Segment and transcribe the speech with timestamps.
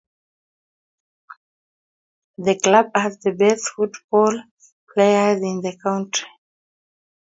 [2.39, 4.41] The club has the best football
[4.95, 6.27] players in the country.